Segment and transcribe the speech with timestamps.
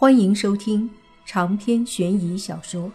[0.00, 0.88] 欢迎收听
[1.26, 2.84] 长篇悬疑小说《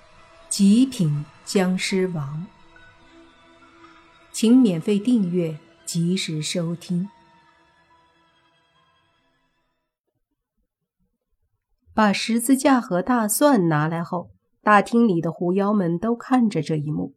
[0.47, 2.47] 极品僵尸王》，
[4.31, 7.09] 请免费订阅，及时收听。
[11.93, 14.29] 把十字架和大蒜拿来后，
[14.61, 17.15] 大厅里的狐妖们都看着这一幕。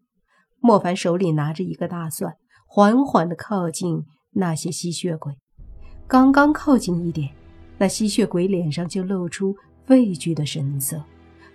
[0.59, 2.34] 莫凡手里拿着一个大蒜，
[2.66, 5.37] 缓缓的靠近那些吸血鬼。
[6.09, 7.32] 刚刚靠近一点，
[7.79, 9.55] 那吸血鬼脸上就露出。
[9.89, 11.03] 畏惧的神色，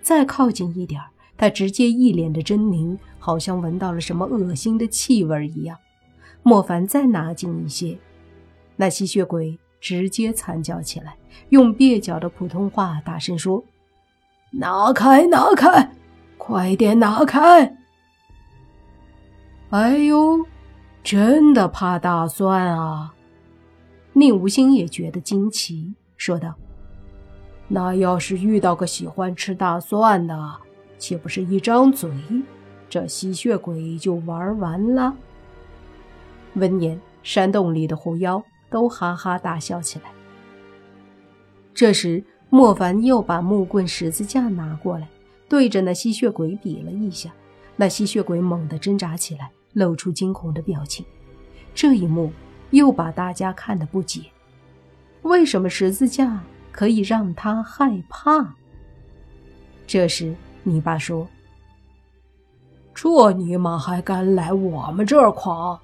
[0.00, 1.00] 再靠近一点
[1.36, 5.76] 他直接一脸的狰狞，好像闻到了什么恶心的气味一样。
[6.42, 7.98] 莫凡再拿近一些，
[8.76, 11.16] 那吸血鬼直接惨叫起来，
[11.48, 13.64] 用蹩脚的普通话大声说
[14.52, 15.92] ：“拿开，拿开，
[16.38, 17.76] 快点拿开！”
[19.70, 20.44] 哎呦，
[21.02, 23.14] 真的怕大蒜啊！
[24.12, 26.54] 宁无心也觉得惊奇，说道。
[27.74, 30.52] 那要是遇到个喜欢吃大蒜的，
[30.98, 32.10] 岂不是一张嘴，
[32.86, 35.16] 这吸血鬼就玩完了？
[36.52, 40.10] 闻言，山洞里的狐妖都哈哈大笑起来。
[41.72, 45.08] 这时，莫凡又把木棍十字架拿过来，
[45.48, 47.32] 对着那吸血鬼比了一下，
[47.74, 51.06] 那吸血鬼猛地挣扎起来，露出惊恐的表情。
[51.74, 52.30] 这一幕
[52.68, 54.24] 又把大家看得不解：
[55.22, 56.44] 为什么十字架？
[56.72, 58.56] 可以让他害怕。
[59.86, 60.34] 这时，
[60.64, 61.28] 泥巴说
[62.94, 65.80] ：“这尼玛还敢来我们这儿狂？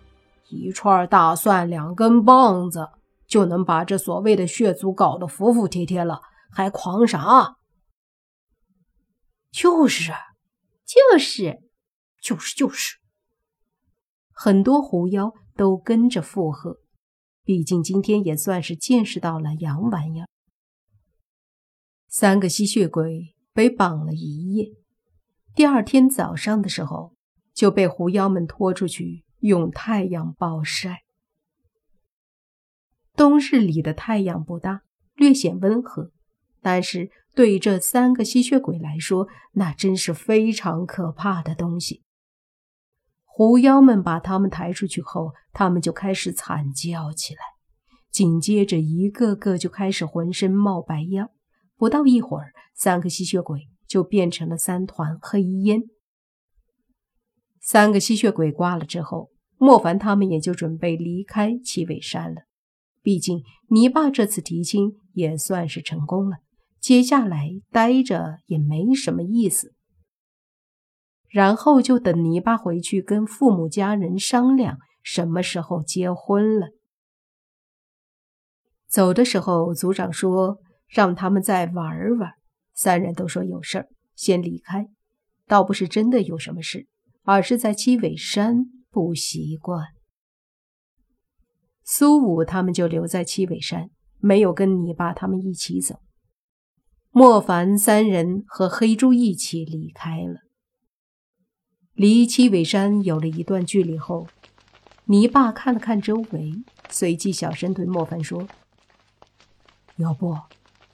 [0.48, 2.88] 一串大蒜，两根棒子，
[3.26, 7.56] 就能把这所谓的血族搞得服服帖帖了，还狂啥？
[9.50, 10.12] 就是，
[10.86, 11.58] 就是，
[12.22, 12.96] 就是就是。”
[14.32, 16.78] 很多狐妖都跟着附和，
[17.44, 20.28] 毕竟今天也算是见识到了洋玩意儿。
[22.10, 24.70] 三个吸血鬼被绑了一夜，
[25.54, 27.14] 第二天早上的时候
[27.52, 31.04] 就被狐妖们拖出去用太阳暴晒。
[33.14, 34.84] 冬日里的太阳不大，
[35.16, 36.10] 略显温和，
[36.62, 42.04] 但是对这三个吸血鬼来说，那真是非常可怕的东西。
[43.26, 47.40] 狐妖们把他们抬出去后，他们就开始惨叫起来，
[48.10, 51.28] 紧接着一个个就开始浑身冒白烟。
[51.78, 55.84] 不到一会儿，三个吸血鬼就变成了三团黑烟。
[57.60, 62.42] 三个吸血鬼挂了之后，莫凡他们也就准备离开七尾山了。
[63.00, 66.38] 毕竟泥巴这次提亲也算是成功了，
[66.80, 69.72] 接下来待着也没什么意思。
[71.28, 76.70] 然后就等泥巴回去跟父母家人商量什么时候结婚了。
[78.88, 80.58] 走的时候，族长说。
[80.88, 82.32] 让他们再玩玩，
[82.74, 84.88] 三人都说有事儿，先离开。
[85.46, 86.86] 倒不是真的有什么事，
[87.22, 89.86] 而是在七尾山不习惯。
[91.84, 96.00] 苏武他们就留在七尾山，没有跟你爸他们一起走。
[97.10, 100.42] 莫凡三人和黑猪一起离开了。
[101.94, 104.28] 离七尾山有了一段距离后，
[105.06, 106.52] 泥巴看了看周围，
[106.90, 108.46] 随即小声对莫凡说
[109.96, 110.36] ：“要不……”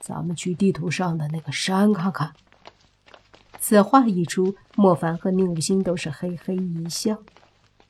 [0.05, 2.31] 咱们去地图上的那个山看看。
[3.59, 7.23] 此话一出，莫凡和宁武星都是嘿嘿一笑。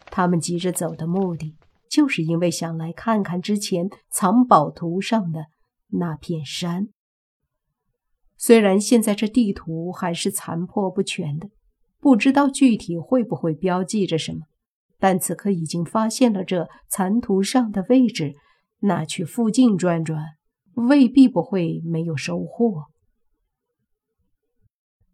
[0.05, 1.57] 他们急着走的目的，
[1.89, 5.47] 就是因为想来看看之前藏宝图上的
[5.89, 6.87] 那片山。
[8.37, 11.49] 虽然现在这地图还是残破不全的，
[11.99, 14.43] 不知道具体会不会标记着什么，
[14.97, 18.35] 但此刻已经发现了这残图上的位置，
[18.79, 20.34] 那去附近转转。
[20.75, 22.85] 未必不会没有收获。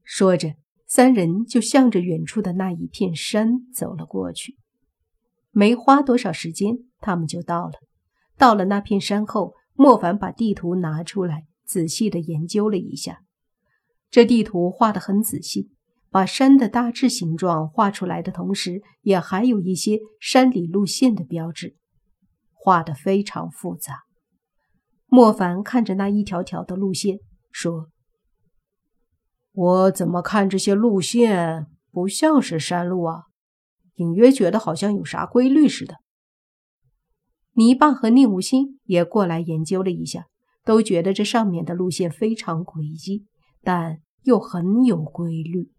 [0.04, 0.56] 说着，
[0.86, 4.58] 三人就向着远处的那一片山走了过去。
[5.52, 7.74] 没花多少时间，他们就到了。
[8.38, 13.24] 到了那片山后，莫凡把地图拿出来，仔细的研究了一下。
[14.10, 15.72] 这地图画得很仔细，
[16.10, 21.78] 把山的大致形状画出来的同时，也还有一些山里路线的标志，
[22.52, 24.04] 画得非常复杂。
[25.14, 27.20] 莫凡看着那一条条的路线，
[27.52, 27.90] 说
[29.52, 33.24] ：“我怎么看这些路线不像是山路啊？
[33.96, 35.96] 隐约觉得好像有啥规律似的。”
[37.56, 40.28] 泥巴和宁无心也过来研究了一下，
[40.64, 43.26] 都觉得这上面的路线非常诡异，
[43.62, 45.74] 但又很有规律。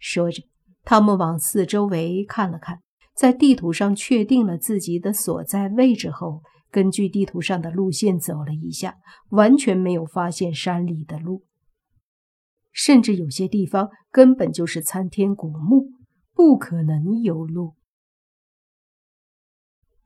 [0.00, 0.42] 说着，
[0.82, 2.80] 他们往四周围看了看，
[3.14, 6.42] 在地图上确定了自己的所在位置后。
[6.72, 8.96] 根据地图上的路线走了一下，
[9.28, 11.44] 完全没有发现山里的路，
[12.72, 15.90] 甚至有些地方根本就是参天古墓，
[16.32, 17.74] 不可能有路。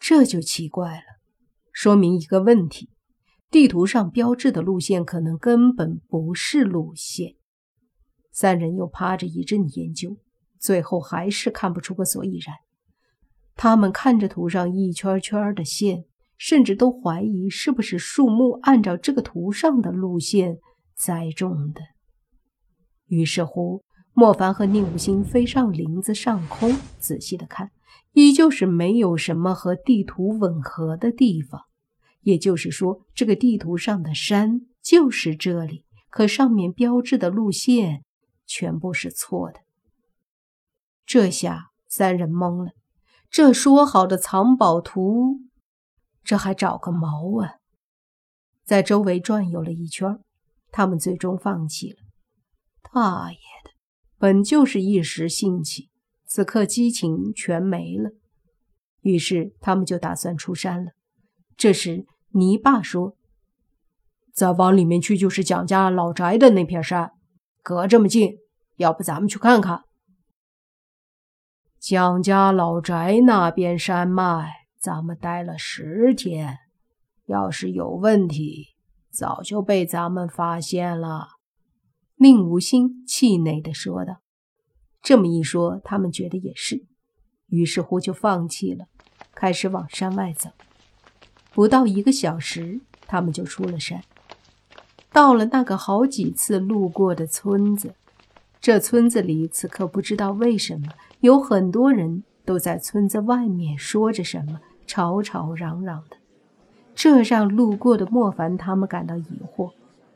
[0.01, 1.05] 这就奇怪了，
[1.73, 2.91] 说明一个问题：
[3.49, 7.37] 地图上标志的路线可能根本不是路线。
[8.33, 10.17] 三人又趴着一阵研究，
[10.59, 12.57] 最后还是看不出个所以然。
[13.55, 16.05] 他们看着图上一圈圈的线，
[16.37, 20.59] 甚至都怀疑是不是树木按照这个图上的路线
[20.95, 21.81] 栽种的。
[23.07, 27.71] 于是乎，莫凡和宁武星飞上林子上空，仔细的看，
[28.13, 31.63] 依旧是没有什么和地图吻合的地方。
[32.23, 38.03] 也就是说，这个地图上的山就是这里，可上面标志的路线
[38.47, 39.61] 全部是错的。
[41.05, 42.73] 这下三人懵了。
[43.31, 45.41] 这说好的藏宝图，
[46.27, 47.55] 这还找个毛啊！
[48.65, 50.19] 在周围转悠了一圈，
[50.73, 51.99] 他们最终放弃了。
[52.93, 53.71] 大爷的，
[54.19, 55.89] 本就是一时兴起，
[56.27, 58.11] 此刻激情全没了。
[59.03, 60.91] 于是他们就打算出山了。
[61.57, 63.17] 这时，泥爸说
[64.35, 67.13] ：“再往里面去就是蒋家老宅的那片山，
[67.63, 68.39] 隔这么近，
[68.79, 69.85] 要不咱们去看看？”
[71.79, 76.59] 蒋家老宅那边山脉，咱们待了十天，
[77.25, 78.69] 要是有问题，
[79.11, 81.31] 早就被咱们发现了。”
[82.19, 84.19] 宁无心气馁地说道。
[85.03, 86.87] 这么一说，他们觉得也是，
[87.49, 88.87] 于是乎就放弃了，
[89.35, 90.51] 开始往山外走。
[91.53, 94.05] 不到一个小时，他们就出了山，
[95.11, 97.97] 到了那个好几次路过的村子。
[98.61, 100.93] 这村子里此刻不知道为什么。
[101.19, 106.17] 有很多人都在村子外面说着什么，吵吵嚷嚷的，
[106.95, 109.73] 这让路过的莫凡他们感到疑惑，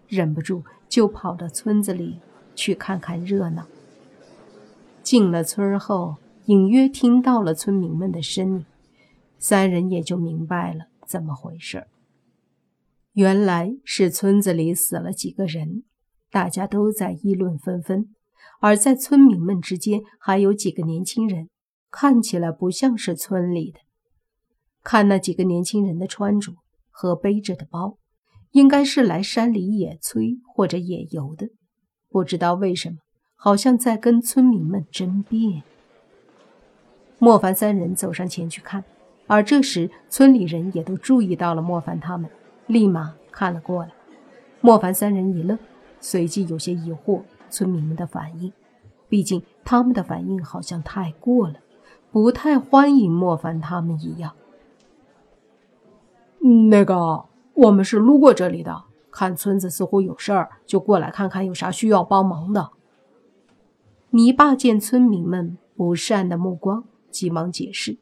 [0.08, 2.20] 忍不住就跑到村子里
[2.54, 3.66] 去看看热闹。
[5.02, 8.66] 进了村后，隐约听到了村民们的声音，
[9.38, 11.86] 三人也就明白了怎么回事
[13.14, 15.82] 原来是村子里死了几个人，
[16.30, 18.14] 大家都在议论纷纷。
[18.60, 21.48] 而在村民们之间，还有几个年轻人，
[21.90, 23.80] 看起来不像是村里的。
[24.82, 26.52] 看那几个年轻人的穿着
[26.90, 27.96] 和背着的包，
[28.52, 31.48] 应该是来山里野炊或者野游的。
[32.08, 32.96] 不知道为什么，
[33.36, 35.62] 好像在跟村民们争辩。
[37.18, 38.82] 莫凡三人走上前去看，
[39.26, 42.30] 而这时村里人也都注意到了莫凡他们，
[42.66, 43.90] 立马看了过来。
[44.60, 45.58] 莫凡三人一愣，
[46.00, 47.22] 随即有些疑惑。
[47.52, 48.52] 村民们的反应，
[49.08, 51.56] 毕竟他们的反应好像太过了，
[52.12, 54.32] 不太欢迎莫凡他们一样。
[56.68, 62.70] 那个，我们是路过这里的，看村子似乎有事儿，就过来看看有啥需要帮忙的。
[64.10, 67.98] 泥巴见村民们不善的目光，急忙解释。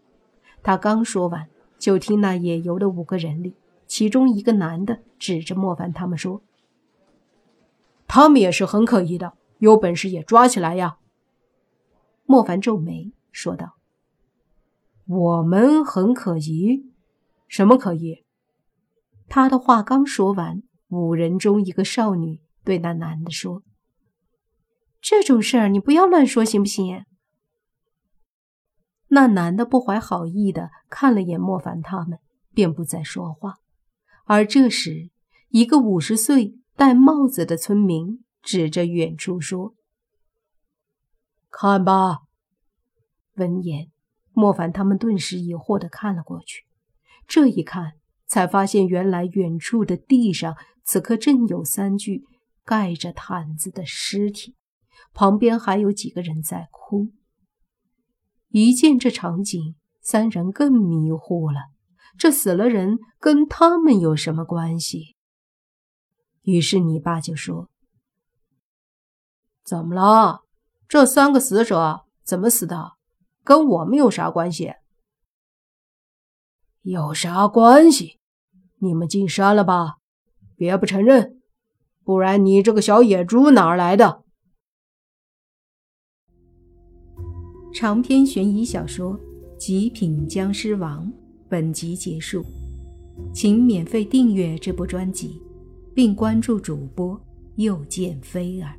[0.62, 1.48] 他刚说完，
[1.78, 3.54] 就听那野游的五个人里，
[3.86, 6.42] 其中一个男的指着莫凡他们说。
[8.06, 10.96] 他们也是很可疑的，有本事也抓起来呀！
[12.24, 13.74] 莫凡皱眉说道
[15.06, 16.86] ：“我们很可疑，
[17.48, 18.24] 什么可疑？”
[19.28, 23.62] 他的话刚说完，五人中一个少女对那男的说
[25.00, 27.04] ：“这种事儿你不要乱说，行不行？”
[29.08, 32.18] 那男的不怀好意的看了眼莫凡他们，
[32.52, 33.58] 便不再说话。
[34.24, 35.10] 而这时，
[35.50, 36.56] 一个五十岁。
[36.78, 39.74] 戴帽子的村民指着远处说
[41.50, 42.18] ：“看吧。”
[43.34, 43.90] 闻言，
[44.32, 46.64] 莫凡他们顿时疑惑的看了过去。
[47.26, 47.94] 这一看，
[48.28, 52.24] 才发现原来远处的地上此刻正有三具
[52.64, 54.54] 盖着毯子的尸体，
[55.12, 57.08] 旁边还有几个人在哭。
[58.50, 61.60] 一见这场景，三人更迷糊了。
[62.16, 65.16] 这死了人跟他们有什么关系？
[66.42, 67.68] 于是你爸就说
[69.62, 70.42] ：“怎么了？
[70.88, 72.92] 这三个死者怎么死的？
[73.44, 74.72] 跟我们有啥关系？
[76.82, 78.18] 有啥关系？
[78.78, 79.96] 你们进山了吧？
[80.56, 81.40] 别不承认，
[82.04, 84.24] 不然你这个小野猪哪儿来的？”
[87.74, 89.14] 长篇悬疑小说
[89.56, 91.06] 《极品僵尸王》
[91.48, 92.44] 本集结束，
[93.32, 95.42] 请免费订阅这部专辑。
[95.98, 97.20] 并关注主播，
[97.56, 98.72] 又见菲儿，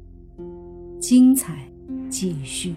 [1.01, 1.69] 精彩
[2.09, 2.73] 继续。